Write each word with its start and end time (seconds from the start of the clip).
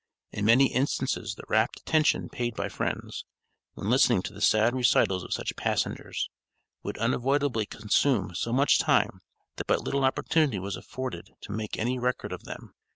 In 0.31 0.45
many 0.45 0.73
instances 0.73 1.35
the 1.35 1.43
rapt 1.47 1.79
attention 1.81 2.27
paid 2.27 2.55
by 2.55 2.69
friends, 2.69 3.23
when 3.75 3.91
listening 3.91 4.23
to 4.23 4.33
the 4.33 4.41
sad 4.41 4.73
recitals 4.73 5.23
of 5.23 5.31
such 5.31 5.55
passengers, 5.55 6.27
would 6.81 6.97
unavoidably 6.97 7.67
consume 7.67 8.33
so 8.33 8.51
much 8.51 8.79
time 8.79 9.21
that 9.57 9.67
but 9.67 9.83
little 9.83 10.03
opportunity 10.03 10.57
was 10.57 10.75
afforded 10.75 11.29
to 11.41 11.51
make 11.51 11.77
any 11.77 11.99
record 11.99 12.31
of 12.33 12.45
them. 12.45 12.73